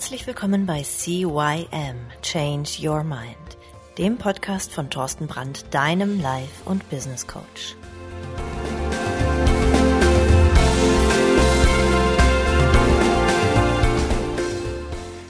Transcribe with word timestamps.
Herzlich 0.00 0.26
willkommen 0.26 0.64
bei 0.64 0.82
CYM 0.82 1.98
Change 2.22 2.70
Your 2.80 3.04
Mind, 3.04 3.36
dem 3.98 4.16
Podcast 4.16 4.72
von 4.72 4.88
Thorsten 4.88 5.26
Brandt, 5.26 5.66
deinem 5.72 6.22
Life- 6.22 6.62
und 6.64 6.88
Business 6.88 7.26
Coach. 7.26 7.76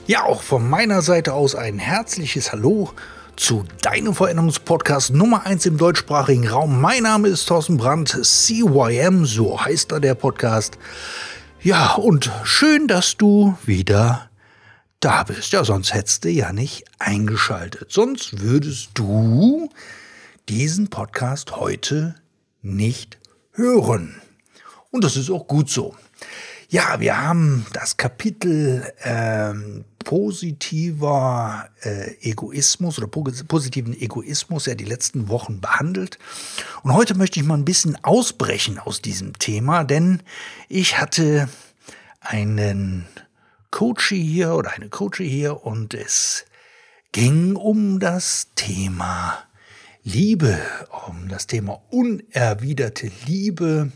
Ja, 0.06 0.22
auch 0.26 0.40
von 0.40 0.70
meiner 0.70 1.02
Seite 1.02 1.32
aus 1.32 1.56
ein 1.56 1.80
herzliches 1.80 2.52
Hallo 2.52 2.92
zu 3.34 3.64
deinem 3.82 4.14
Veränderungspodcast 4.14 5.12
Nummer 5.12 5.46
1 5.46 5.66
im 5.66 5.78
deutschsprachigen 5.78 6.46
Raum. 6.46 6.80
Mein 6.80 7.02
Name 7.02 7.26
ist 7.26 7.46
Thorsten 7.46 7.76
Brandt, 7.76 8.16
CYM, 8.22 9.26
so 9.26 9.60
heißt 9.64 9.90
er 9.90 9.98
der 9.98 10.14
Podcast. 10.14 10.78
Ja, 11.60 11.94
und 11.94 12.30
schön, 12.44 12.86
dass 12.86 13.16
du 13.16 13.58
wieder 13.64 14.29
da 15.00 15.22
bist. 15.24 15.52
Ja, 15.52 15.64
sonst 15.64 15.94
hättest 15.94 16.24
du 16.24 16.28
ja 16.28 16.52
nicht 16.52 16.84
eingeschaltet. 16.98 17.90
Sonst 17.90 18.40
würdest 18.40 18.90
du 18.94 19.70
diesen 20.48 20.88
Podcast 20.88 21.56
heute 21.56 22.14
nicht 22.62 23.18
hören. 23.52 24.20
Und 24.90 25.04
das 25.04 25.16
ist 25.16 25.30
auch 25.30 25.46
gut 25.46 25.70
so. 25.70 25.96
Ja, 26.68 27.00
wir 27.00 27.20
haben 27.20 27.66
das 27.72 27.96
Kapitel 27.96 28.92
ähm, 29.02 29.84
positiver 30.04 31.68
äh, 31.82 32.14
Egoismus 32.20 32.98
oder 32.98 33.08
positiven 33.08 33.92
Egoismus 33.92 34.66
ja 34.66 34.76
die 34.76 34.84
letzten 34.84 35.28
Wochen 35.28 35.60
behandelt. 35.60 36.18
Und 36.82 36.94
heute 36.94 37.16
möchte 37.16 37.40
ich 37.40 37.46
mal 37.46 37.58
ein 37.58 37.64
bisschen 37.64 37.96
ausbrechen 38.04 38.78
aus 38.78 39.02
diesem 39.02 39.38
Thema, 39.38 39.82
denn 39.82 40.22
ich 40.68 41.00
hatte 41.00 41.48
einen 42.20 43.06
Coachie 43.70 44.22
hier 44.22 44.54
oder 44.54 44.72
eine 44.72 44.88
Coachie 44.88 45.28
hier 45.28 45.64
und 45.64 45.94
es 45.94 46.44
ging 47.12 47.56
um 47.56 48.00
das 48.00 48.48
Thema 48.54 49.44
Liebe, 50.02 50.58
um 51.06 51.28
das 51.28 51.46
Thema 51.46 51.82
unerwiderte 51.90 53.10
Liebe, 53.26 53.92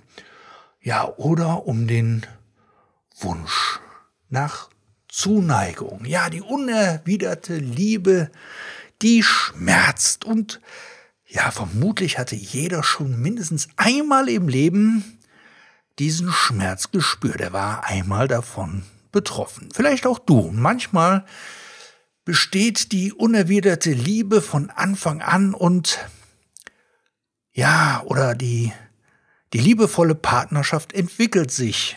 ja, 0.80 1.08
oder 1.16 1.66
um 1.66 1.86
den 1.86 2.26
Wunsch 3.18 3.80
nach 4.28 4.68
Zuneigung. 5.08 6.04
Ja, 6.04 6.30
die 6.30 6.42
unerwiderte 6.42 7.56
Liebe, 7.56 8.30
die 9.02 9.22
schmerzt 9.22 10.24
und 10.24 10.60
ja, 11.26 11.50
vermutlich 11.50 12.18
hatte 12.18 12.36
jeder 12.36 12.82
schon 12.82 13.20
mindestens 13.20 13.68
einmal 13.76 14.28
im 14.28 14.46
Leben 14.48 15.18
diesen 15.98 16.30
Schmerz 16.30 16.90
gespürt. 16.90 17.40
Er 17.40 17.52
war 17.52 17.84
einmal 17.84 18.28
davon 18.28 18.84
betroffen. 19.14 19.70
Vielleicht 19.72 20.06
auch 20.06 20.18
du. 20.18 20.50
Manchmal 20.52 21.24
besteht 22.26 22.92
die 22.92 23.12
unerwiderte 23.12 23.92
Liebe 23.92 24.42
von 24.42 24.68
Anfang 24.68 25.22
an 25.22 25.54
und 25.54 25.98
ja, 27.52 28.02
oder 28.04 28.34
die, 28.34 28.72
die 29.52 29.58
liebevolle 29.58 30.14
Partnerschaft 30.14 30.92
entwickelt 30.92 31.50
sich 31.50 31.96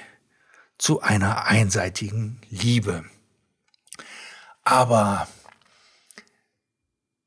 zu 0.78 1.02
einer 1.02 1.46
einseitigen 1.46 2.40
Liebe. 2.50 3.04
Aber 4.64 5.28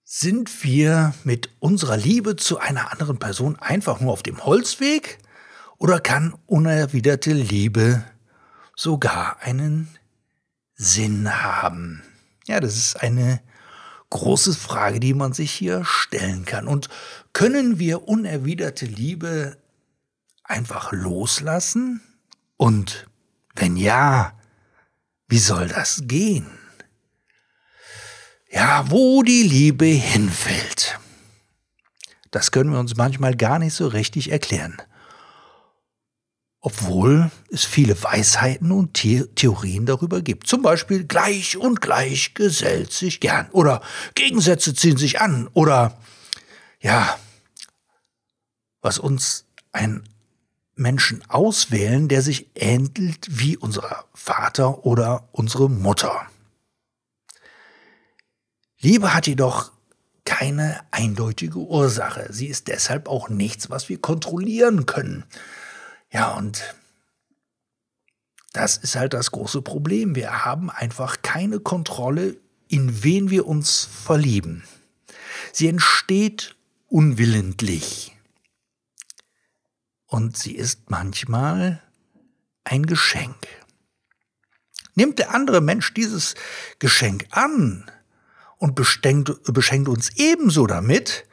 sind 0.04 0.62
wir 0.62 1.14
mit 1.24 1.50
unserer 1.58 1.96
Liebe 1.96 2.36
zu 2.36 2.58
einer 2.58 2.92
anderen 2.92 3.18
Person 3.18 3.56
einfach 3.58 4.00
nur 4.00 4.12
auf 4.12 4.22
dem 4.22 4.44
Holzweg 4.44 5.18
oder 5.78 5.98
kann 5.98 6.34
unerwiderte 6.46 7.32
Liebe 7.32 8.04
sogar 8.80 9.36
einen 9.42 9.88
Sinn 10.74 11.42
haben? 11.42 12.02
Ja, 12.46 12.60
das 12.60 12.76
ist 12.76 13.02
eine 13.02 13.42
große 14.08 14.54
Frage, 14.54 15.00
die 15.00 15.12
man 15.12 15.34
sich 15.34 15.52
hier 15.52 15.84
stellen 15.84 16.46
kann. 16.46 16.66
Und 16.66 16.88
können 17.34 17.78
wir 17.78 18.08
unerwiderte 18.08 18.86
Liebe 18.86 19.58
einfach 20.44 20.92
loslassen? 20.92 22.00
Und 22.56 23.06
wenn 23.54 23.76
ja, 23.76 24.32
wie 25.28 25.38
soll 25.38 25.68
das 25.68 26.04
gehen? 26.04 26.46
Ja, 28.50 28.90
wo 28.90 29.22
die 29.22 29.42
Liebe 29.42 29.84
hinfällt. 29.84 30.98
Das 32.30 32.50
können 32.50 32.72
wir 32.72 32.80
uns 32.80 32.96
manchmal 32.96 33.36
gar 33.36 33.58
nicht 33.58 33.74
so 33.74 33.86
richtig 33.86 34.32
erklären 34.32 34.80
obwohl 36.60 37.30
es 37.50 37.64
viele 37.64 38.00
Weisheiten 38.02 38.70
und 38.70 38.96
The 38.98 39.24
Theorien 39.34 39.86
darüber 39.86 40.20
gibt. 40.20 40.46
Zum 40.46 40.62
Beispiel 40.62 41.04
gleich 41.04 41.56
und 41.56 41.80
gleich 41.80 42.34
gesellt 42.34 42.92
sich 42.92 43.20
gern 43.20 43.48
oder 43.50 43.80
Gegensätze 44.14 44.74
ziehen 44.74 44.98
sich 44.98 45.20
an 45.20 45.48
oder 45.54 45.98
ja, 46.80 47.18
was 48.82 48.98
uns 48.98 49.46
ein 49.72 50.02
Menschen 50.74 51.22
auswählen, 51.28 52.08
der 52.08 52.22
sich 52.22 52.48
ähnelt 52.54 53.26
wie 53.28 53.56
unser 53.56 54.04
Vater 54.14 54.84
oder 54.86 55.28
unsere 55.32 55.68
Mutter. 55.68 56.26
Liebe 58.80 59.12
hat 59.12 59.26
jedoch 59.26 59.72
keine 60.24 60.80
eindeutige 60.90 61.58
Ursache. 61.58 62.28
Sie 62.30 62.46
ist 62.46 62.68
deshalb 62.68 63.08
auch 63.08 63.28
nichts, 63.28 63.68
was 63.68 63.88
wir 63.88 64.00
kontrollieren 64.00 64.86
können. 64.86 65.24
Ja, 66.10 66.32
und 66.34 66.74
das 68.52 68.76
ist 68.76 68.96
halt 68.96 69.14
das 69.14 69.30
große 69.30 69.62
Problem. 69.62 70.14
Wir 70.14 70.44
haben 70.44 70.70
einfach 70.70 71.22
keine 71.22 71.60
Kontrolle, 71.60 72.36
in 72.68 73.04
wen 73.04 73.30
wir 73.30 73.46
uns 73.46 73.84
verlieben. 73.84 74.64
Sie 75.52 75.68
entsteht 75.68 76.56
unwillentlich. 76.88 78.16
Und 80.06 80.36
sie 80.36 80.56
ist 80.56 80.90
manchmal 80.90 81.82
ein 82.64 82.86
Geschenk. 82.86 83.46
Nimmt 84.94 85.20
der 85.20 85.32
andere 85.34 85.60
Mensch 85.60 85.94
dieses 85.94 86.34
Geschenk 86.80 87.26
an 87.30 87.88
und 88.58 88.74
beschenkt, 88.74 89.30
beschenkt 89.44 89.88
uns 89.88 90.10
ebenso 90.16 90.66
damit, 90.66 91.26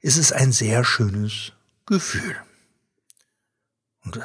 ist 0.00 0.18
es 0.18 0.30
ein 0.30 0.52
sehr 0.52 0.84
schönes 0.84 1.52
Gefühl. 1.86 2.36
Und 4.04 4.20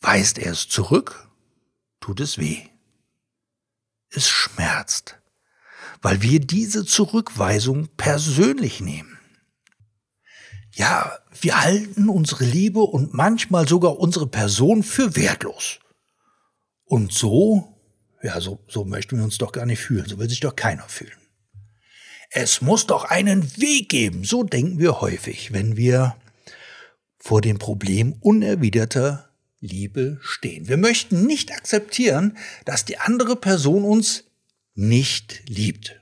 weist 0.00 0.38
er 0.38 0.52
es 0.52 0.68
zurück, 0.68 1.28
tut 2.00 2.20
es 2.20 2.38
weh. 2.38 2.62
Es 4.10 4.28
schmerzt, 4.28 5.18
weil 6.02 6.20
wir 6.22 6.40
diese 6.40 6.84
Zurückweisung 6.84 7.88
persönlich 7.96 8.80
nehmen. 8.80 9.18
Ja, 10.74 11.18
wir 11.40 11.60
halten 11.60 12.08
unsere 12.08 12.44
Liebe 12.44 12.80
und 12.80 13.14
manchmal 13.14 13.68
sogar 13.68 13.98
unsere 13.98 14.26
Person 14.26 14.82
für 14.82 15.16
wertlos. 15.16 15.80
Und 16.84 17.12
so, 17.12 17.78
ja, 18.22 18.40
so, 18.40 18.62
so 18.68 18.84
möchten 18.84 19.16
wir 19.16 19.24
uns 19.24 19.38
doch 19.38 19.52
gar 19.52 19.66
nicht 19.66 19.80
fühlen, 19.80 20.08
so 20.08 20.18
will 20.18 20.28
sich 20.28 20.40
doch 20.40 20.56
keiner 20.56 20.88
fühlen. 20.88 21.16
Es 22.30 22.62
muss 22.62 22.86
doch 22.86 23.04
einen 23.04 23.56
Weg 23.58 23.90
geben, 23.90 24.24
so 24.24 24.42
denken 24.42 24.78
wir 24.78 25.02
häufig, 25.02 25.52
wenn 25.52 25.76
wir 25.76 26.16
vor 27.22 27.40
dem 27.40 27.58
Problem 27.58 28.14
unerwiderter 28.18 29.28
Liebe 29.60 30.18
stehen. 30.22 30.66
Wir 30.66 30.76
möchten 30.76 31.24
nicht 31.24 31.52
akzeptieren, 31.52 32.36
dass 32.64 32.84
die 32.84 32.98
andere 32.98 33.36
Person 33.36 33.84
uns 33.84 34.24
nicht 34.74 35.48
liebt. 35.48 36.00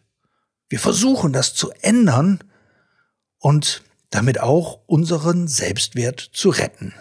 Wir 0.70 0.78
versuchen 0.78 1.34
das 1.34 1.52
zu 1.52 1.72
ändern 1.82 2.42
und 3.38 3.82
damit 4.08 4.40
auch 4.40 4.80
unseren 4.86 5.46
Selbstwert 5.46 6.20
zu 6.20 6.48
retten. 6.48 6.94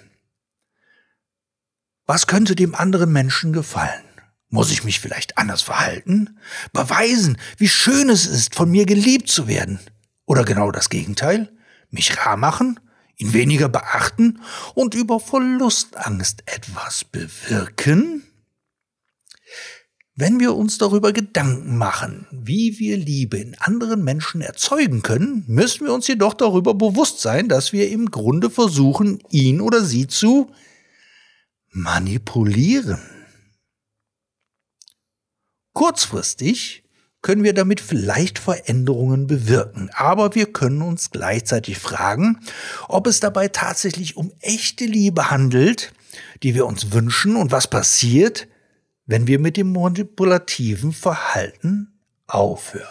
Was 2.06 2.28
könnte 2.28 2.58
dem 2.58 2.76
anderen 2.76 3.14
Menschen 3.14 3.54
gefallen? 3.54 4.04
Muss 4.50 4.70
ich 4.70 4.84
mich 4.84 5.00
vielleicht 5.00 5.38
anders 5.38 5.62
verhalten? 5.62 6.40
Beweisen, 6.74 7.38
wie 7.58 7.70
schön 7.70 8.10
es 8.10 8.26
ist, 8.26 8.54
von 8.54 8.70
mir 8.70 8.86
geliebt 8.86 9.30
zu 9.30 9.48
werden? 9.48 9.80
Oder 10.26 10.44
genau 10.44 10.72
das 10.72 10.90
Gegenteil? 10.90 11.50
Mich 11.90 12.18
rar 12.18 12.36
machen? 12.36 12.82
Ihn 13.20 13.34
weniger 13.34 13.70
beachten 13.70 14.42
und 14.74 14.96
über 14.96 15.20
Verlustangst 15.20 16.44
etwas 16.46 17.04
bewirken? 17.04 18.24
Wenn 20.16 20.40
wir 20.40 20.54
uns 20.54 20.78
darüber 20.78 21.14
Gedanken 21.14 21.78
machen, 21.78 22.28
wie 22.32 22.78
wir 22.78 22.98
Liebe 22.98 23.38
in 23.38 23.56
anderen 23.58 24.04
Menschen 24.04 24.42
erzeugen 24.42 25.02
können, 25.02 25.46
müssen 25.48 25.86
wir 25.86 25.94
uns 25.94 26.08
jedoch 26.08 26.34
darüber 26.34 26.74
bewusst 26.74 27.22
sein, 27.22 27.48
dass 27.48 27.72
wir 27.72 27.90
im 27.90 28.12
Grunde 28.12 28.50
versuchen, 28.50 29.24
ihn 29.30 29.62
oder 29.62 29.82
sie 29.82 30.08
zu 30.08 30.52
manipulieren. 31.72 33.00
Kurzfristig 35.72 36.84
können 37.22 37.44
wir 37.44 37.54
damit 37.54 37.82
vielleicht 37.82 38.40
Veränderungen 38.40 39.28
bewirken. 39.28 39.90
Aber 39.94 40.36
wir 40.36 40.52
können 40.52 40.82
uns 40.82 41.12
gleichzeitig 41.12 41.78
fragen, 41.78 42.40
ob 42.88 43.08
es 43.08 43.20
dabei 43.20 43.50
tatsächlich 43.50 44.16
um 44.16 44.32
echte 44.40 44.86
Liebe 44.86 45.30
handelt, 45.30 45.94
die 46.44 46.56
wir 46.56 46.66
uns 46.66 46.92
wünschen 46.92 47.36
und 47.36 47.52
was 47.52 47.70
passiert, 47.70 48.48
wenn 49.06 49.28
wir 49.28 49.40
mit 49.40 49.58
dem 49.58 49.74
manipulativen 49.74 50.94
Verhalten 50.94 52.00
aufhören. 52.28 52.86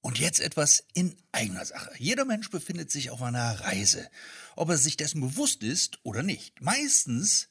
Und 0.00 0.18
jetzt 0.18 0.40
etwas 0.40 0.84
in 0.94 1.16
eigener 1.30 1.64
Sache. 1.64 1.92
Jeder 1.96 2.24
Mensch 2.24 2.50
befindet 2.50 2.90
sich 2.90 3.10
auf 3.10 3.22
einer 3.22 3.60
Reise, 3.60 4.08
ob 4.56 4.68
er 4.68 4.76
sich 4.76 4.96
dessen 4.96 5.20
bewusst 5.20 5.62
ist 5.62 6.00
oder 6.02 6.22
nicht. 6.22 6.60
Meistens 6.60 7.48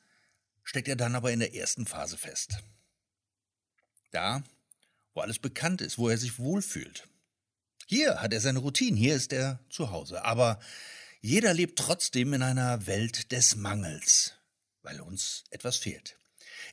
steckt 0.63 0.89
er 0.89 0.97
dann 0.97 1.15
aber 1.15 1.31
in 1.31 1.39
der 1.39 1.55
ersten 1.55 1.85
Phase 1.85 2.17
fest. 2.17 2.57
Da, 4.11 4.43
wo 5.13 5.21
alles 5.21 5.39
bekannt 5.39 5.81
ist, 5.81 5.97
wo 5.97 6.09
er 6.09 6.17
sich 6.17 6.39
wohlfühlt. 6.39 7.07
Hier 7.87 8.21
hat 8.21 8.33
er 8.33 8.39
seine 8.39 8.59
Routine, 8.59 8.97
hier 8.97 9.15
ist 9.15 9.33
er 9.33 9.59
zu 9.69 9.91
Hause. 9.91 10.23
Aber 10.23 10.59
jeder 11.19 11.53
lebt 11.53 11.77
trotzdem 11.77 12.33
in 12.33 12.41
einer 12.41 12.87
Welt 12.87 13.31
des 13.31 13.55
Mangels, 13.55 14.33
weil 14.81 15.01
uns 15.01 15.43
etwas 15.49 15.77
fehlt. 15.77 16.17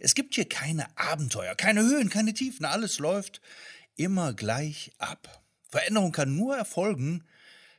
Es 0.00 0.14
gibt 0.14 0.35
hier 0.35 0.49
keine 0.49 0.96
Abenteuer, 0.96 1.55
keine 1.55 1.82
Höhen, 1.82 2.08
keine 2.08 2.35
Tiefen, 2.35 2.64
alles 2.64 2.99
läuft 2.99 3.41
immer 3.96 4.32
gleich 4.32 4.93
ab. 4.99 5.43
Veränderung 5.69 6.12
kann 6.12 6.37
nur 6.37 6.56
erfolgen, 6.56 7.25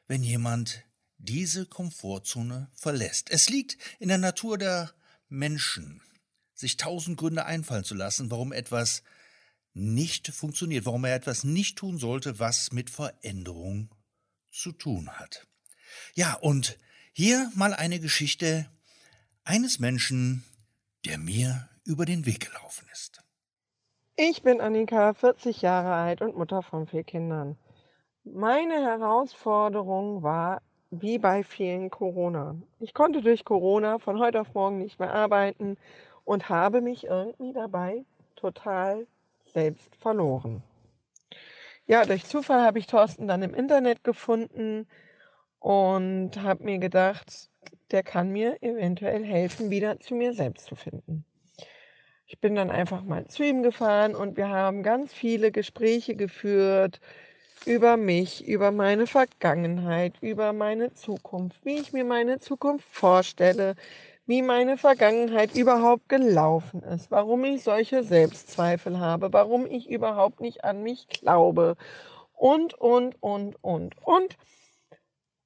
wenn 0.08 0.22
jemand 0.22 0.84
diese 1.18 1.66
Komfortzone 1.66 2.70
verlässt. 2.74 3.30
Es 3.30 3.50
liegt 3.50 3.78
in 4.00 4.10
der 4.10 4.18
Natur 4.18 4.58
der 4.58 4.94
Menschen, 5.28 6.02
sich 6.54 6.78
tausend 6.78 7.18
Gründe 7.18 7.46
einfallen 7.46 7.84
zu 7.84 7.96
lassen, 7.96 8.32
warum 8.32 8.52
etwas 8.52 9.04
nicht 9.80 10.28
funktioniert, 10.28 10.86
warum 10.86 11.06
er 11.06 11.16
etwas 11.16 11.44
nicht 11.44 11.78
tun 11.78 11.98
sollte, 11.98 12.40
was 12.40 12.72
mit 12.72 12.90
Veränderung 12.90 13.90
zu 14.52 14.72
tun 14.72 15.10
hat. 15.10 15.48
Ja, 16.14 16.36
und 16.36 16.78
hier 17.14 17.52
mal 17.56 17.74
eine 17.74 18.00
Geschichte 18.00 18.70
eines 19.44 19.80
Menschen, 19.80 20.44
der 21.06 21.18
mir 21.18 21.70
über 21.86 22.06
den 22.06 22.26
Weg 22.26 22.52
gelaufen 22.52 22.88
ist. 22.92 23.24
Ich 24.16 24.44
bin 24.44 24.62
Annika, 24.62 25.14
40 25.14 25.62
Jahre 25.62 25.94
alt 25.94 26.22
und 26.22 26.38
Mutter 26.38 26.62
von 26.62 26.88
vier 26.88 27.04
Kindern. 27.04 27.58
Meine 28.26 28.76
Herausforderung 28.76 30.24
war, 30.24 30.62
wie 30.92 31.18
bei 31.20 31.44
vielen 31.44 31.90
Corona. 31.90 32.56
Ich 32.80 32.94
konnte 32.94 33.22
durch 33.22 33.46
Corona 33.46 33.98
von 34.00 34.20
heute 34.20 34.42
auf 34.42 34.54
morgen 34.54 34.80
nicht 34.80 35.00
mehr 35.00 35.14
arbeiten 35.14 35.78
und 36.26 36.50
habe 36.50 36.82
mich 36.82 37.06
irgendwie 37.06 37.54
dabei 37.54 38.04
total 38.36 39.08
selbst 39.54 39.96
verloren. 39.96 40.64
Ja, 41.86 42.06
durch 42.06 42.26
Zufall 42.26 42.62
habe 42.62 42.80
ich 42.80 42.88
Thorsten 42.88 43.28
dann 43.28 43.42
im 43.42 43.54
Internet 43.54 44.04
gefunden 44.04 44.88
und 45.60 46.32
habe 46.42 46.64
mir 46.64 46.78
gedacht, 46.78 47.50
der 47.92 48.04
kann 48.04 48.30
mir 48.30 48.62
eventuell 48.62 49.24
helfen, 49.24 49.70
wieder 49.70 50.00
zu 50.00 50.16
mir 50.16 50.34
selbst 50.34 50.68
zu 50.68 50.76
finden. 50.76 51.26
Ich 52.28 52.40
bin 52.40 52.54
dann 52.54 52.70
einfach 52.70 53.02
mal 53.04 53.26
zu 53.28 53.44
ihm 53.44 53.64
gefahren 53.64 54.16
und 54.16 54.38
wir 54.38 54.50
haben 54.50 54.84
ganz 54.84 55.14
viele 55.14 55.52
Gespräche 55.52 56.16
geführt 56.16 57.00
über 57.66 57.98
mich, 57.98 58.48
über 58.48 58.72
meine 58.72 59.08
Vergangenheit, 59.08 60.14
über 60.22 60.54
meine 60.54 60.94
Zukunft, 60.94 61.66
wie 61.66 61.80
ich 61.80 61.92
mir 61.92 62.06
meine 62.06 62.40
Zukunft 62.40 62.88
vorstelle, 62.92 63.76
wie 64.30 64.44
meine 64.44 64.78
Vergangenheit 64.78 65.56
überhaupt 65.56 66.08
gelaufen 66.08 66.84
ist, 66.84 67.10
warum 67.10 67.44
ich 67.46 67.64
solche 67.64 68.04
Selbstzweifel 68.04 69.00
habe, 69.00 69.34
warum 69.34 69.66
ich 69.66 69.90
überhaupt 69.90 70.40
nicht 70.40 70.64
an 70.64 70.84
mich 70.84 71.08
glaube 71.08 71.76
und, 72.36 72.76
und, 72.76 73.16
und, 73.24 73.56
und, 73.64 73.96
und. 74.06 74.38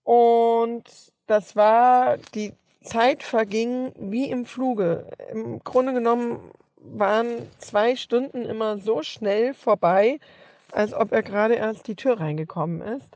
Und 0.04 0.84
das 1.28 1.56
war, 1.56 2.18
die 2.36 2.52
Zeit 2.84 3.24
verging 3.24 3.94
wie 3.96 4.30
im 4.30 4.46
Fluge. 4.46 5.08
Im 5.32 5.64
Grunde 5.64 5.94
genommen 5.94 6.52
waren 6.76 7.50
zwei 7.60 7.96
Stunden 7.96 8.44
immer 8.44 8.80
so 8.80 9.02
schnell 9.02 9.54
vorbei, 9.54 10.20
als 10.74 10.94
ob 10.94 11.14
er 11.14 11.24
gerade 11.24 11.54
erst 11.54 11.88
die 11.88 11.96
Tür 11.96 12.20
reingekommen 12.20 12.82
ist. 12.82 13.08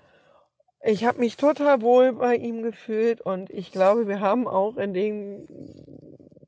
Ich 0.83 1.05
habe 1.05 1.19
mich 1.19 1.37
total 1.37 1.81
wohl 1.81 2.13
bei 2.13 2.35
ihm 2.35 2.61
gefühlt 2.61 3.21
und 3.21 3.49
ich 3.49 3.71
glaube, 3.71 4.07
wir 4.07 4.19
haben 4.19 4.47
auch 4.47 4.77
in 4.77 4.93
den 4.93 5.47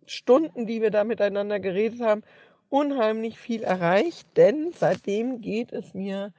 Stunden, 0.06 0.68
die 0.68 0.81
wir 0.81 0.92
da 0.92 1.04
miteinander 1.04 1.60
geredet 1.60 2.02
haben, 2.02 2.24
unheimlich 2.70 3.40
viel 3.40 3.64
erreicht, 3.64 4.28
denn 4.38 4.72
seitdem 4.78 5.42
geht 5.42 5.74
es 5.74 5.94
mir 5.94 6.31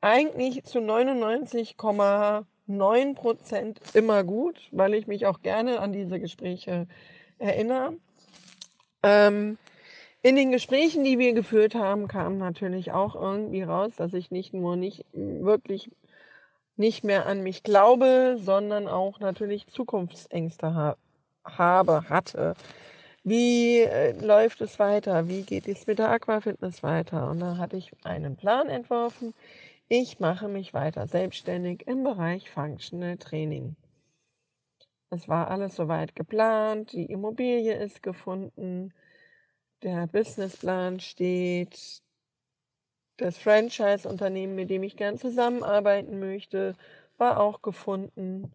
eigentlich 0.00 0.64
zu 0.64 0.78
99,9 0.80 3.14
Prozent 3.14 3.80
immer 3.94 4.24
gut, 4.24 4.60
weil 4.70 4.94
ich 4.94 5.06
mich 5.06 5.26
auch 5.26 5.42
gerne 5.42 5.80
an 5.80 5.92
diese 5.92 6.20
Gespräche 6.20 6.86
erinnere. 7.38 7.96
Ähm, 9.02 9.58
in 10.22 10.36
den 10.36 10.52
Gesprächen, 10.52 11.02
die 11.02 11.18
wir 11.18 11.32
geführt 11.32 11.74
haben, 11.74 12.06
kam 12.06 12.38
natürlich 12.38 12.92
auch 12.92 13.16
irgendwie 13.16 13.62
raus, 13.62 13.92
dass 13.96 14.12
ich 14.12 14.30
nicht 14.30 14.54
nur 14.54 14.76
nicht 14.76 15.04
wirklich 15.12 15.90
nicht 16.76 17.04
mehr 17.04 17.26
an 17.26 17.42
mich 17.42 17.62
glaube, 17.62 18.36
sondern 18.38 18.88
auch 18.88 19.20
natürlich 19.20 19.66
Zukunftsängste 19.68 20.74
ha 20.74 20.96
habe, 21.44 22.08
hatte. 22.08 22.54
Wie 23.24 23.80
äh, 23.80 24.12
läuft 24.24 24.60
es 24.60 24.78
weiter? 24.78 25.28
Wie 25.28 25.42
geht 25.42 25.68
es 25.68 25.86
mit 25.86 25.98
der 25.98 26.10
Aquafitness 26.10 26.82
weiter? 26.82 27.30
Und 27.30 27.40
da 27.40 27.56
hatte 27.56 27.76
ich 27.76 27.92
einen 28.04 28.36
Plan 28.36 28.68
entworfen. 28.68 29.34
Ich 29.88 30.20
mache 30.20 30.48
mich 30.48 30.74
weiter 30.74 31.06
selbstständig 31.06 31.86
im 31.86 32.04
Bereich 32.04 32.50
Functional 32.50 33.16
Training. 33.18 33.76
Es 35.10 35.28
war 35.28 35.50
alles 35.50 35.76
soweit 35.76 36.16
geplant, 36.16 36.92
die 36.92 37.04
Immobilie 37.04 37.74
ist 37.74 38.02
gefunden, 38.02 38.94
der 39.82 40.06
Businessplan 40.06 41.00
steht, 41.00 42.01
das 43.16 43.38
Franchise-Unternehmen, 43.38 44.54
mit 44.54 44.70
dem 44.70 44.82
ich 44.82 44.96
gern 44.96 45.18
zusammenarbeiten 45.18 46.18
möchte, 46.18 46.74
war 47.18 47.40
auch 47.40 47.62
gefunden. 47.62 48.52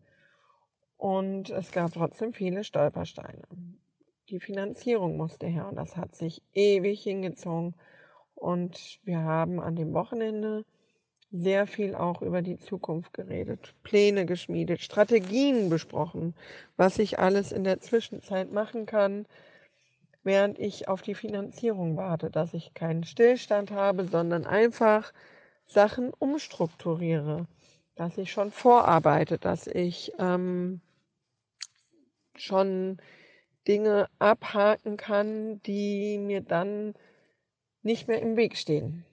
Und 0.98 1.50
es 1.52 1.72
gab 1.72 1.94
trotzdem 1.94 2.34
viele 2.34 2.64
Stolpersteine. 2.64 3.44
Die 4.30 4.40
Finanzierung 4.40 5.16
musste 5.16 5.48
her 5.48 5.68
und 5.68 5.76
das 5.76 5.96
hat 5.96 6.16
sich 6.16 6.42
ewig 6.54 7.02
hingezogen. 7.02 7.76
Und 8.36 9.00
wir 9.04 9.20
haben 9.20 9.60
an 9.60 9.76
dem 9.76 9.94
Wochenende 9.94 10.66
sehr 11.32 11.68
viel 11.68 11.96
auch 11.96 12.22
über 12.22 12.42
die 12.42 12.58
Zukunft 12.58 13.14
geredet, 13.14 13.74
Pläne 13.84 14.26
geschmiedet, 14.26 14.82
Strategien 14.82 15.70
besprochen, 15.70 16.36
was 16.78 17.00
ich 17.00 17.20
alles 17.20 17.52
in 17.52 17.64
der 17.64 17.80
Zwischenzeit 17.80 18.52
machen 18.52 18.86
kann, 18.86 19.26
während 20.28 20.60
ich 20.60 20.90
auf 20.90 21.02
die 21.02 21.16
Finanzierung 21.16 21.96
warte, 21.96 22.30
dass 22.30 22.54
ich 22.54 22.74
keinen 22.74 23.06
Stillstand 23.06 23.72
habe, 23.72 24.06
sondern 24.06 24.46
einfach 24.46 25.14
Sachen 25.66 26.12
umstrukturiere, 26.14 27.48
dass 27.96 28.18
ich 28.18 28.32
schon 28.32 28.52
vorarbeite, 28.52 29.38
dass 29.38 29.68
ich 29.68 30.12
ähm, 30.20 30.82
schon 32.36 32.98
Dinge 33.70 34.10
abhaken 34.20 34.98
kann, 34.98 35.62
die 35.64 36.18
mir 36.18 36.42
dann 36.42 36.94
nicht 37.82 38.10
mehr 38.10 38.22
im 38.22 38.36
Weg 38.36 38.58
stehen. 38.58 39.06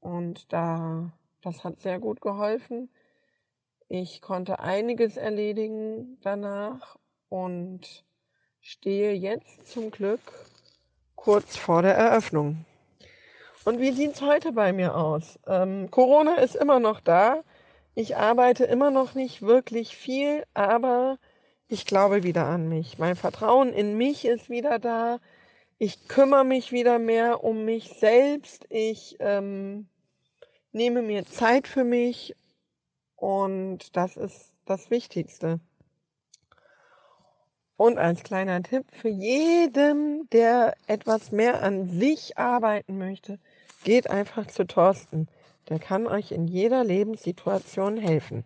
Und 0.00 0.52
da, 0.52 1.12
das 1.42 1.62
hat 1.62 1.80
sehr 1.80 2.00
gut 2.00 2.20
geholfen. 2.20 2.90
Ich 3.88 4.20
konnte 4.20 4.58
einiges 4.58 5.16
erledigen 5.16 6.18
danach 6.22 6.98
und 7.28 8.04
stehe 8.60 9.12
jetzt 9.12 9.68
zum 9.68 9.92
Glück 9.92 10.20
kurz 11.16 11.56
vor 11.56 11.82
der 11.82 11.94
Eröffnung. 11.94 12.64
Und 13.64 13.80
wie 13.80 13.90
sieht 13.90 14.14
es 14.14 14.22
heute 14.22 14.52
bei 14.52 14.72
mir 14.72 14.94
aus? 14.94 15.40
Ähm, 15.46 15.90
Corona 15.90 16.36
ist 16.36 16.54
immer 16.54 16.78
noch 16.78 17.00
da. 17.00 17.42
Ich 17.96 18.16
arbeite 18.16 18.64
immer 18.64 18.90
noch 18.90 19.14
nicht 19.14 19.42
wirklich 19.42 19.96
viel, 19.96 20.44
aber 20.54 21.18
ich 21.66 21.84
glaube 21.84 22.22
wieder 22.22 22.46
an 22.46 22.68
mich. 22.68 22.98
Mein 22.98 23.16
Vertrauen 23.16 23.72
in 23.72 23.96
mich 23.96 24.24
ist 24.24 24.48
wieder 24.48 24.78
da. 24.78 25.18
Ich 25.78 26.06
kümmere 26.06 26.44
mich 26.44 26.70
wieder 26.70 26.98
mehr 26.98 27.42
um 27.42 27.64
mich 27.64 27.94
selbst. 27.98 28.66
Ich 28.68 29.16
ähm, 29.18 29.88
nehme 30.72 31.02
mir 31.02 31.26
Zeit 31.26 31.66
für 31.66 31.84
mich 31.84 32.36
und 33.16 33.96
das 33.96 34.16
ist 34.16 34.52
das 34.64 34.90
Wichtigste. 34.90 35.58
Und 37.76 37.98
als 37.98 38.22
kleiner 38.22 38.62
Tipp 38.62 38.86
für 38.90 39.10
jeden, 39.10 40.28
der 40.30 40.74
etwas 40.86 41.30
mehr 41.30 41.62
an 41.62 41.88
sich 42.00 42.38
arbeiten 42.38 42.96
möchte, 42.98 43.38
geht 43.84 44.08
einfach 44.10 44.46
zu 44.46 44.66
Thorsten. 44.66 45.28
Der 45.68 45.78
kann 45.78 46.06
euch 46.06 46.32
in 46.32 46.46
jeder 46.46 46.84
Lebenssituation 46.84 47.98
helfen. 47.98 48.44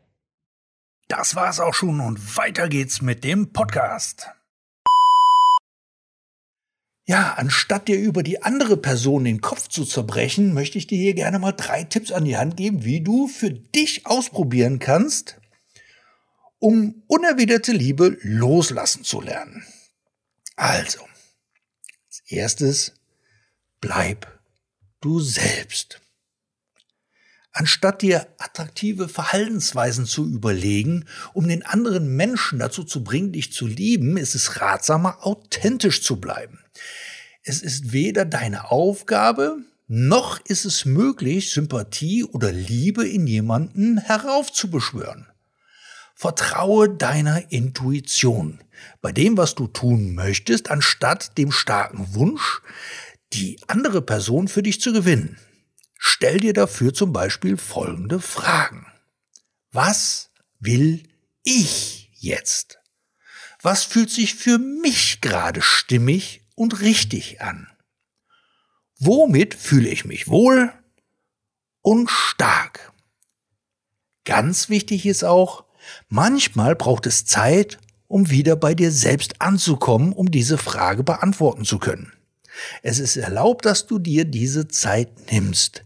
Das 1.07 1.35
war's 1.35 1.61
auch 1.61 1.75
schon 1.75 2.01
und 2.01 2.37
weiter 2.37 2.69
geht's 2.69 3.03
mit 3.03 3.25
dem 3.25 3.53
Podcast. 3.53 4.31
Ja, 7.07 7.35
anstatt 7.37 7.89
dir 7.89 7.99
über 7.99 8.23
die 8.23 8.43
andere 8.43 8.77
Person 8.77 9.25
den 9.25 9.41
Kopf 9.41 9.67
zu 9.67 9.85
zerbrechen, 9.85 10.55
möchte 10.55 10.79
ich 10.79 10.87
dir 10.87 10.99
hier 10.99 11.15
gerne 11.15 11.41
mal 11.41 11.51
drei 11.51 11.83
Tipps 11.83 12.13
an 12.13 12.25
die 12.25 12.37
Hand 12.37 12.57
geben, 12.57 12.85
wie 12.85 13.01
du 13.01 13.27
für 13.27 13.51
dich 13.51 14.07
ausprobieren 14.07 14.79
kannst, 14.79 15.40
um 16.61 17.03
unerwiderte 17.09 17.73
Liebe 17.73 18.17
loslassen 18.21 19.03
zu 19.03 19.21
lernen. 19.21 19.65
Also, 20.55 21.01
Als 22.07 22.23
erstes, 22.29 22.93
bleib 23.81 24.41
du 25.01 25.21
selbst. 25.21 26.01
Anstatt 27.53 28.03
dir 28.03 28.29
attraktive 28.39 29.09
Verhaltensweisen 29.09 30.07
zu 30.07 30.25
überlegen, 30.25 31.07
um 31.33 31.49
den 31.49 31.65
anderen 31.65 32.15
Menschen 32.15 32.61
dazu 32.61 32.85
zu 32.85 33.03
bringen, 33.03 33.33
dich 33.33 33.53
zu 33.53 33.67
lieben, 33.67 34.17
ist 34.17 34.37
es 34.37 34.61
ratsamer, 34.61 35.27
authentisch 35.27 36.03
zu 36.03 36.21
bleiben. 36.21 36.61
Es 37.43 37.63
ist 37.63 37.93
weder 37.93 38.25
deine 38.25 38.71
Aufgabe, 38.71 39.59
noch 39.89 40.39
ist 40.45 40.65
es 40.65 40.85
möglich, 40.85 41.51
Sympathie 41.51 42.23
oder 42.23 42.53
Liebe 42.53 43.09
in 43.09 43.27
jemanden 43.27 43.99
heraufzubeschwören. 43.99 45.27
Vertraue 46.21 46.91
deiner 46.91 47.51
Intuition 47.51 48.61
bei 49.01 49.11
dem, 49.11 49.39
was 49.39 49.55
du 49.55 49.69
tun 49.69 50.15
möchtest, 50.15 50.71
anstatt 50.71 51.39
dem 51.39 51.51
starken 51.51 52.13
Wunsch, 52.13 52.61
die 53.33 53.59
andere 53.69 54.03
Person 54.03 54.47
für 54.47 54.63
dich 54.63 54.83
zu 54.83 54.93
gewinnen. 54.93 55.39
Stell 55.99 56.37
dir 56.37 56.53
dafür 56.53 56.93
zum 56.93 57.15
Beispiel 57.15 57.57
folgende 57.57 58.21
Fragen. 58.21 58.87
Was 59.73 60.31
will 60.59 61.05
ich 61.43 62.11
jetzt? 62.13 62.81
Was 63.63 63.85
fühlt 63.85 64.11
sich 64.11 64.35
für 64.35 64.59
mich 64.59 65.23
gerade 65.23 65.63
stimmig 65.63 66.43
und 66.55 66.83
richtig 66.83 67.41
an? 67.41 67.67
Womit 68.99 69.55
fühle 69.55 69.89
ich 69.89 70.05
mich 70.05 70.29
wohl 70.29 70.71
und 71.81 72.11
stark? 72.11 72.93
Ganz 74.27 74.69
wichtig 74.69 75.07
ist 75.07 75.25
auch, 75.25 75.70
manchmal 76.09 76.77
braucht 76.77 77.07
es 77.07 77.25
Zeit, 77.25 77.79
um 78.07 78.31
wieder 78.31 78.57
bei 78.57 78.75
dir 78.75 78.91
selbst 78.91 79.41
anzukommen, 79.41 80.13
um 80.13 80.31
diese 80.31 80.59
Frage 80.59 81.05
beantworten 81.05 81.65
zu 81.65 81.79
können. 81.79 82.13
Es 82.83 82.99
ist 82.99 83.17
erlaubt, 83.17 83.65
dass 83.65 83.87
du 83.87 83.99
dir 83.99 84.25
diese 84.25 84.69
Zeit 84.69 85.31
nimmst. 85.31 85.85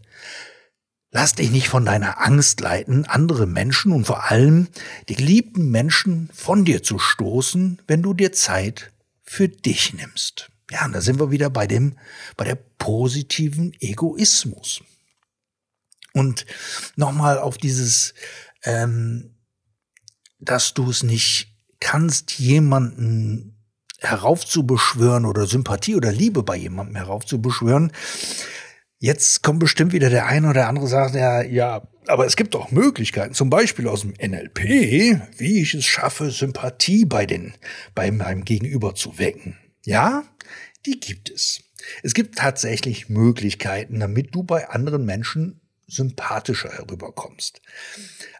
Lass 1.11 1.33
dich 1.33 1.51
nicht 1.51 1.69
von 1.69 1.85
deiner 1.85 2.25
Angst 2.25 2.59
leiten, 2.59 3.05
andere 3.05 3.47
Menschen 3.47 3.93
und 3.93 4.05
vor 4.05 4.29
allem 4.29 4.67
die 5.07 5.15
geliebten 5.15 5.69
Menschen 5.69 6.29
von 6.33 6.65
dir 6.65 6.83
zu 6.83 6.99
stoßen, 6.99 7.81
wenn 7.87 8.01
du 8.01 8.13
dir 8.13 8.33
Zeit 8.33 8.91
für 9.23 9.47
dich 9.47 9.93
nimmst. 9.93 10.49
Ja, 10.71 10.85
und 10.85 10.93
da 10.93 11.01
sind 11.01 11.19
wir 11.19 11.31
wieder 11.31 11.49
bei 11.49 11.67
dem, 11.67 11.97
bei 12.35 12.43
der 12.43 12.55
positiven 12.55 13.73
Egoismus. 13.79 14.83
Und 16.13 16.45
nochmal 16.95 17.37
auf 17.37 17.57
dieses, 17.57 18.13
ähm, 18.63 19.34
dass 20.39 20.73
du 20.73 20.89
es 20.89 21.03
nicht 21.03 21.55
kannst, 21.79 22.39
jemanden 22.39 23.57
heraufzubeschwören 23.99 25.25
oder 25.25 25.47
Sympathie 25.47 25.95
oder 25.95 26.11
Liebe 26.11 26.43
bei 26.43 26.55
jemandem 26.55 26.95
heraufzubeschwören, 26.95 27.91
Jetzt 28.99 29.43
kommt 29.43 29.59
bestimmt 29.59 29.93
wieder 29.93 30.09
der 30.09 30.25
eine 30.25 30.49
oder 30.49 30.67
andere 30.67 30.87
sagt, 30.87 31.15
ja, 31.15 31.41
ja, 31.43 31.87
aber 32.07 32.25
es 32.25 32.35
gibt 32.35 32.55
doch 32.55 32.71
Möglichkeiten, 32.71 33.33
zum 33.33 33.49
Beispiel 33.49 33.87
aus 33.87 34.01
dem 34.01 34.13
NLP, 34.19 35.19
wie 35.37 35.61
ich 35.61 35.73
es 35.73 35.85
schaffe, 35.85 36.31
Sympathie 36.31 37.05
bei 37.05 37.25
den, 37.25 37.53
bei 37.93 38.09
meinem 38.09 38.45
Gegenüber 38.45 38.95
zu 38.95 39.19
wecken. 39.19 39.57
Ja, 39.83 40.23
die 40.85 40.99
gibt 40.99 41.29
es. 41.29 41.61
Es 42.03 42.13
gibt 42.13 42.37
tatsächlich 42.37 43.09
Möglichkeiten, 43.09 43.99
damit 43.99 44.33
du 44.33 44.43
bei 44.43 44.69
anderen 44.69 45.05
Menschen 45.05 45.61
sympathischer 45.87 46.71
herüberkommst. 46.71 47.61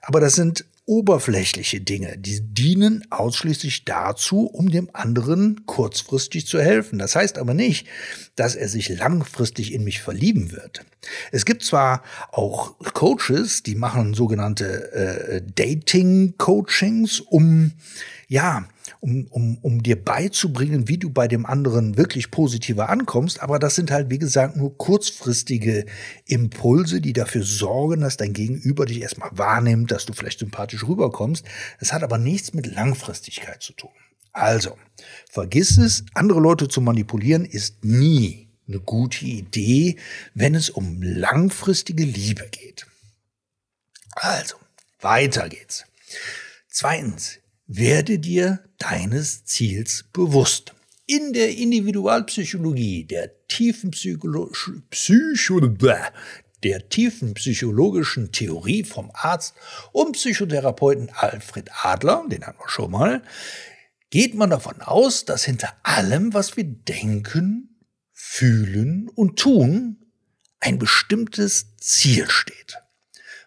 Aber 0.02 0.20
das 0.20 0.34
sind 0.34 0.66
oberflächliche 0.86 1.82
Dinge, 1.82 2.18
die 2.18 2.42
dienen 2.42 3.06
ausschließlich 3.10 3.86
dazu, 3.86 4.46
um 4.46 4.70
dem 4.70 4.90
anderen 4.94 5.66
kurzfristig 5.66 6.46
zu 6.46 6.62
helfen. 6.62 7.00
Das 7.00 7.16
heißt 7.16 7.40
aber 7.40 7.56
nicht, 7.56 7.88
dass 8.36 8.56
er 8.56 8.70
sich 8.70 8.90
langfristig 8.90 9.74
in 9.74 9.84
mich 9.84 10.02
verlieben 10.02 10.52
wird. 10.52 10.86
Es 11.32 11.46
gibt 11.46 11.64
zwar 11.64 12.04
auch 12.32 12.76
Coaches, 12.94 13.64
die 13.64 13.76
machen 13.76 14.14
sogenannte 14.14 14.92
äh, 14.92 15.42
Dating-Coachings, 15.56 17.20
um 17.20 17.72
ja, 18.28 18.68
um, 19.06 19.28
um, 19.30 19.58
um 19.62 19.84
dir 19.84 20.04
beizubringen, 20.04 20.88
wie 20.88 20.98
du 20.98 21.12
bei 21.12 21.28
dem 21.28 21.46
anderen 21.46 21.96
wirklich 21.96 22.32
positiver 22.32 22.90
ankommst. 22.90 23.40
Aber 23.40 23.60
das 23.60 23.76
sind 23.76 23.92
halt, 23.92 24.10
wie 24.10 24.18
gesagt, 24.18 24.56
nur 24.56 24.76
kurzfristige 24.78 25.86
Impulse, 26.26 27.02
die 27.02 27.14
dafür 27.14 27.44
sorgen, 27.44 28.02
dass 28.02 28.18
dein 28.18 28.34
Gegenüber 28.34 28.88
dich 28.88 29.02
erstmal 29.02 29.30
wahrnimmt, 29.34 29.92
dass 29.92 30.08
du 30.08 30.14
vielleicht 30.14 30.40
sympathisch 30.40 30.88
rüberkommst. 30.88 31.46
Das 31.80 31.94
hat 31.94 32.02
aber 32.02 32.18
nichts 32.18 32.56
mit 32.56 32.66
Langfristigkeit 32.66 33.62
zu 33.62 33.74
tun. 33.74 33.92
Also, 34.32 34.76
vergiss 35.30 35.78
es, 35.78 36.04
andere 36.16 36.40
Leute 36.40 36.68
zu 36.68 36.82
manipulieren 36.82 37.46
ist 37.46 37.86
nie 37.86 38.50
eine 38.68 38.80
gute 38.80 39.24
Idee, 39.24 39.98
wenn 40.34 40.56
es 40.56 40.72
um 40.72 41.04
langfristige 41.04 42.04
Liebe 42.04 42.48
geht. 42.50 42.88
Also, 44.14 44.56
weiter 45.00 45.48
geht's. 45.48 45.86
Zweitens, 46.68 47.38
werde 47.68 48.20
dir 48.20 48.60
deines 48.78 49.46
Ziels 49.46 50.06
bewusst. 50.14 50.74
In 51.08 51.34
der 51.34 51.56
Individualpsychologie, 51.56 53.06
der 53.06 53.48
tiefen 53.48 53.92
Psycholo 53.92 54.52
Psycho 54.90 55.60
der 56.64 56.90
tiefen 56.90 57.36
psychologischen 57.36 58.32
Theorie 58.32 58.84
vom 58.84 59.12
Arzt 59.14 59.54
und 59.92 60.14
Psychotherapeuten 60.14 61.12
Alfred 61.12 61.70
Adler, 61.84 62.26
den 62.28 62.46
haben 62.46 62.58
wir 62.58 62.70
schon 62.70 62.90
mal, 62.90 63.22
geht 64.10 64.34
man 64.34 64.50
davon 64.50 64.82
aus, 64.82 65.26
dass 65.26 65.44
hinter 65.44 65.76
allem, 65.84 66.34
was 66.34 66.58
wir 66.58 66.64
denken, 66.64 67.84
fühlen 68.14 69.10
und 69.10 69.38
tun, 69.38 69.98
ein 70.60 70.80
bestimmtes 70.80 71.78
Ziel 71.78 72.30
steht. 72.30 72.78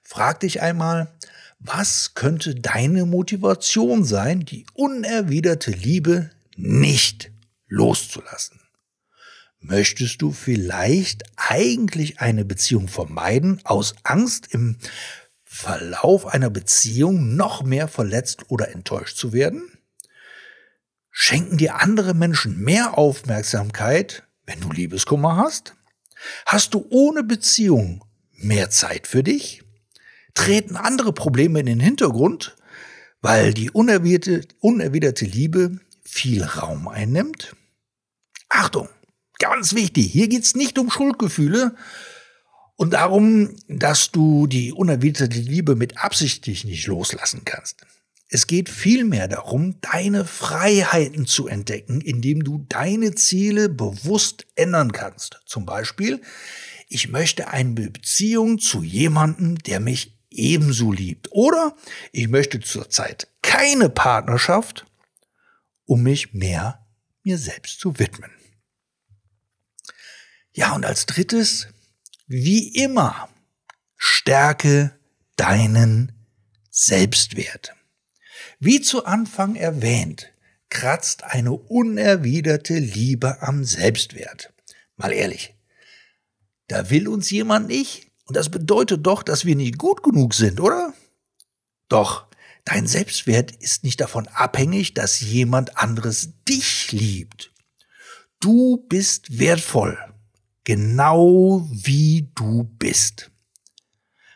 Frag 0.02 0.40
dich 0.40 0.62
einmal, 0.62 1.18
was 1.58 2.14
könnte 2.14 2.54
deine 2.54 3.04
Motivation 3.04 4.04
sein, 4.04 4.44
die 4.44 4.66
unerwiderte 4.74 5.72
Liebe 5.72 6.30
nicht 6.56 7.32
loszulassen? 7.66 8.60
Möchtest 9.60 10.22
du 10.22 10.30
vielleicht 10.30 11.24
eigentlich 11.36 12.20
eine 12.20 12.44
Beziehung 12.44 12.86
vermeiden, 12.86 13.60
aus 13.64 13.96
Angst 14.04 14.48
im 14.52 14.76
Verlauf 15.44 16.26
einer 16.26 16.50
Beziehung 16.50 17.34
noch 17.34 17.64
mehr 17.64 17.88
verletzt 17.88 18.50
oder 18.50 18.70
enttäuscht 18.70 19.16
zu 19.16 19.32
werden? 19.32 19.68
Schenken 21.10 21.58
dir 21.58 21.80
andere 21.80 22.14
Menschen 22.14 22.60
mehr 22.60 22.96
Aufmerksamkeit, 22.96 24.22
wenn 24.46 24.60
du 24.60 24.70
Liebeskummer 24.70 25.36
hast? 25.36 25.74
Hast 26.46 26.74
du 26.74 26.86
ohne 26.90 27.24
Beziehung 27.24 28.04
mehr 28.30 28.70
Zeit 28.70 29.08
für 29.08 29.24
dich? 29.24 29.64
Treten 30.38 30.76
andere 30.76 31.12
Probleme 31.12 31.60
in 31.60 31.66
den 31.66 31.80
Hintergrund, 31.80 32.56
weil 33.20 33.52
die 33.52 33.70
unerwiderte, 33.70 34.46
unerwiderte 34.60 35.24
Liebe 35.24 35.80
viel 36.04 36.44
Raum 36.44 36.86
einnimmt. 36.86 37.56
Achtung, 38.48 38.88
ganz 39.40 39.74
wichtig, 39.74 40.12
hier 40.12 40.28
geht's 40.28 40.54
nicht 40.54 40.78
um 40.78 40.90
Schuldgefühle 40.90 41.74
und 42.76 42.92
darum, 42.92 43.56
dass 43.66 44.12
du 44.12 44.46
die 44.46 44.72
unerwiderte 44.72 45.40
Liebe 45.40 45.74
mit 45.74 45.98
absichtlich 45.98 46.64
nicht 46.64 46.86
loslassen 46.86 47.42
kannst. 47.44 47.84
Es 48.30 48.46
geht 48.46 48.68
vielmehr 48.68 49.26
darum, 49.26 49.80
deine 49.80 50.24
Freiheiten 50.24 51.26
zu 51.26 51.48
entdecken, 51.48 52.00
indem 52.00 52.44
du 52.44 52.64
deine 52.68 53.14
Ziele 53.14 53.68
bewusst 53.68 54.46
ändern 54.54 54.92
kannst. 54.92 55.40
Zum 55.46 55.66
Beispiel, 55.66 56.20
ich 56.88 57.08
möchte 57.08 57.48
eine 57.48 57.90
Beziehung 57.90 58.58
zu 58.60 58.82
jemandem, 58.82 59.58
der 59.58 59.80
mich 59.80 60.17
ebenso 60.30 60.92
liebt. 60.92 61.32
Oder 61.32 61.76
ich 62.12 62.28
möchte 62.28 62.60
zurzeit 62.60 63.28
keine 63.42 63.88
Partnerschaft, 63.88 64.86
um 65.84 66.02
mich 66.02 66.34
mehr 66.34 66.86
mir 67.22 67.38
selbst 67.38 67.80
zu 67.80 67.98
widmen. 67.98 68.30
Ja, 70.52 70.74
und 70.74 70.84
als 70.84 71.06
drittes, 71.06 71.68
wie 72.26 72.68
immer, 72.74 73.28
stärke 73.96 74.98
deinen 75.36 76.12
Selbstwert. 76.70 77.74
Wie 78.58 78.80
zu 78.80 79.04
Anfang 79.04 79.54
erwähnt, 79.54 80.32
kratzt 80.68 81.24
eine 81.24 81.52
unerwiderte 81.52 82.74
Liebe 82.78 83.40
am 83.42 83.64
Selbstwert. 83.64 84.52
Mal 84.96 85.12
ehrlich, 85.12 85.54
da 86.66 86.90
will 86.90 87.08
uns 87.08 87.30
jemand 87.30 87.68
nicht, 87.68 88.07
und 88.28 88.36
das 88.36 88.50
bedeutet 88.50 89.06
doch, 89.06 89.22
dass 89.22 89.46
wir 89.46 89.56
nicht 89.56 89.78
gut 89.78 90.02
genug 90.02 90.34
sind, 90.34 90.60
oder? 90.60 90.92
Doch, 91.88 92.26
dein 92.66 92.86
Selbstwert 92.86 93.52
ist 93.52 93.84
nicht 93.84 94.00
davon 94.02 94.28
abhängig, 94.28 94.92
dass 94.92 95.20
jemand 95.20 95.78
anderes 95.78 96.34
dich 96.46 96.92
liebt. 96.92 97.52
Du 98.38 98.84
bist 98.88 99.38
wertvoll, 99.38 99.98
genau 100.64 101.66
wie 101.72 102.30
du 102.34 102.64
bist. 102.78 103.30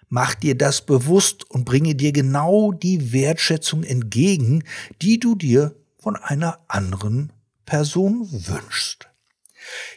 Mach 0.09 0.35
dir 0.35 0.57
das 0.57 0.87
bewusst 0.87 1.51
und 1.51 1.67
bringe 1.67 1.95
dir 1.95 2.13
genau 2.13 2.73
die 2.73 3.13
Wertschätzung 3.13 3.85
entgegen, 3.85 4.65
die 5.03 5.21
du 5.21 5.35
dir 5.35 5.77
von 5.99 6.17
einer 6.17 6.61
anderen 6.67 7.31
Person 7.67 8.27
wünschst. 8.31 9.09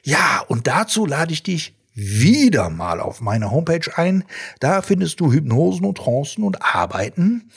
Ja, 0.04 0.42
und 0.48 0.68
dazu 0.68 1.06
lade 1.06 1.32
ich 1.32 1.44
dich 1.44 1.75
wieder 1.96 2.70
mal 2.70 3.00
auf 3.00 3.22
meine 3.22 3.52
Homepage 3.52 3.90
ein. 3.96 4.26
Da 4.60 4.82
findest 4.82 5.22
du 5.22 5.32
Hypnosen 5.32 5.86
und 5.86 5.98
Trancen 5.98 6.44
und 6.44 6.62
Arbeiten 6.62 7.50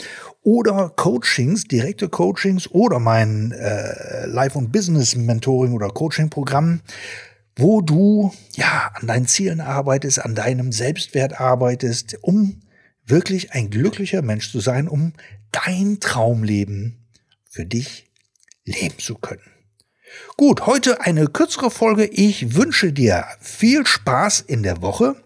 oder 0.43 0.91
Coachings, 0.95 1.65
direkte 1.65 2.09
Coachings 2.09 2.71
oder 2.71 3.01
mein 3.01 3.51
äh, 3.53 4.27
Life- 4.27 4.57
und 4.57 4.71
Business-Mentoring 4.71 5.73
oder 5.73 5.89
Coaching-Programm, 5.89 6.81
wo 7.57 7.81
du 7.81 8.33
ja 8.53 8.93
an 8.95 9.09
deinen 9.09 9.27
Zielen 9.27 9.61
arbeitest, 9.61 10.25
an 10.25 10.37
deinem 10.37 10.71
Selbstwert 10.71 11.41
arbeitest, 11.41 12.17
um 12.23 12.61
wirklich 13.05 13.53
ein 13.53 13.71
glücklicher 13.71 14.23
Mensch 14.23 14.53
zu 14.53 14.61
sein, 14.61 14.87
um 14.87 15.15
dein 15.51 15.99
Traumleben 15.99 17.09
für 17.45 17.67
dich 17.67 18.07
leben 18.65 18.99
zu 18.99 19.17
können. 19.17 19.58
Gut, 20.37 20.67
heute 20.67 21.01
eine 21.01 21.27
kürzere 21.27 21.71
Folge. 21.71 22.05
Ich 22.07 22.55
wünsche 22.55 22.93
dir 22.93 23.25
viel 23.41 23.87
Spaß 23.87 24.41
in 24.41 24.63
der 24.63 24.83
Woche. 24.83 25.17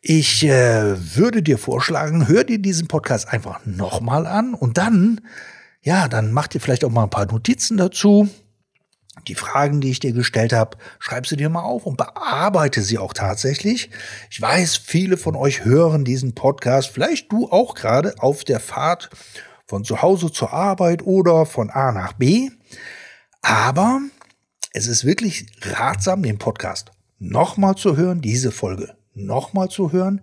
Ich 0.00 0.44
äh, 0.44 1.16
würde 1.16 1.42
dir 1.42 1.58
vorschlagen, 1.58 2.28
hör 2.28 2.44
dir 2.44 2.58
diesen 2.58 2.88
Podcast 2.88 3.28
einfach 3.28 3.64
nochmal 3.64 4.26
an 4.26 4.54
und 4.54 4.78
dann, 4.78 5.22
ja, 5.82 6.08
dann 6.08 6.32
mach 6.32 6.46
dir 6.46 6.60
vielleicht 6.60 6.84
auch 6.84 6.90
mal 6.90 7.04
ein 7.04 7.10
paar 7.10 7.26
Notizen 7.26 7.76
dazu. 7.76 8.28
Die 9.28 9.34
Fragen, 9.34 9.80
die 9.80 9.90
ich 9.90 10.00
dir 10.00 10.12
gestellt 10.12 10.52
habe, 10.52 10.76
schreib 10.98 11.26
sie 11.26 11.36
dir 11.36 11.48
mal 11.48 11.62
auf 11.62 11.86
und 11.86 11.96
bearbeite 11.96 12.82
sie 12.82 12.98
auch 12.98 13.12
tatsächlich. 13.12 13.90
Ich 14.30 14.40
weiß, 14.40 14.76
viele 14.76 15.16
von 15.16 15.36
euch 15.36 15.64
hören 15.64 16.04
diesen 16.04 16.34
Podcast, 16.34 16.90
vielleicht 16.90 17.32
du 17.32 17.48
auch 17.50 17.74
gerade 17.74 18.14
auf 18.18 18.44
der 18.44 18.60
Fahrt 18.60 19.10
von 19.66 19.84
zu 19.84 20.02
Hause 20.02 20.30
zur 20.30 20.52
Arbeit 20.52 21.02
oder 21.02 21.46
von 21.46 21.70
A 21.70 21.92
nach 21.92 22.12
B. 22.12 22.50
Aber 23.40 24.00
es 24.74 24.88
ist 24.88 25.04
wirklich 25.04 25.46
ratsam, 25.62 26.22
den 26.22 26.38
Podcast 26.38 26.90
nochmal 27.18 27.76
zu 27.76 27.96
hören, 27.96 28.20
diese 28.20 28.50
Folge 28.50 28.96
nochmal 29.14 29.68
zu 29.68 29.92
hören, 29.92 30.20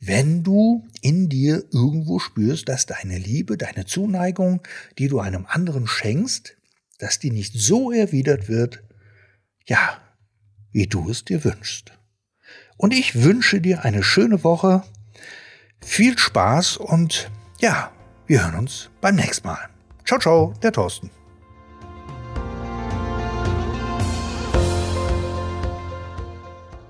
wenn 0.00 0.42
du 0.42 0.88
in 1.02 1.28
dir 1.28 1.64
irgendwo 1.70 2.18
spürst, 2.18 2.70
dass 2.70 2.86
deine 2.86 3.18
Liebe, 3.18 3.58
deine 3.58 3.84
Zuneigung, 3.84 4.62
die 4.98 5.08
du 5.08 5.20
einem 5.20 5.44
anderen 5.46 5.86
schenkst, 5.86 6.56
dass 6.98 7.18
die 7.18 7.30
nicht 7.30 7.52
so 7.54 7.92
erwidert 7.92 8.48
wird, 8.48 8.82
ja, 9.66 10.00
wie 10.72 10.86
du 10.86 11.10
es 11.10 11.26
dir 11.26 11.44
wünschst. 11.44 11.92
Und 12.78 12.94
ich 12.94 13.22
wünsche 13.22 13.60
dir 13.60 13.84
eine 13.84 14.02
schöne 14.02 14.42
Woche, 14.42 14.82
viel 15.82 16.18
Spaß 16.18 16.78
und 16.78 17.30
ja, 17.60 17.92
wir 18.26 18.42
hören 18.44 18.60
uns 18.60 18.88
beim 19.02 19.16
nächsten 19.16 19.46
Mal. 19.46 19.68
Ciao, 20.06 20.18
ciao, 20.18 20.54
der 20.62 20.72
Thorsten. 20.72 21.10